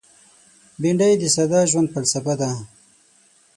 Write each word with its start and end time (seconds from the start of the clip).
بېنډۍ 0.81 1.13
د 1.19 1.23
ساده 1.35 1.59
ژوند 1.71 1.91
فلسفه 1.93 2.33
ده 2.41 2.49